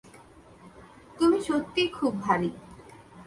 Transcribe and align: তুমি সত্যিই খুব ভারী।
তুমি 1.19 1.37
সত্যিই 1.41 1.89
খুব 1.89 2.13
ভারী। 2.21 2.49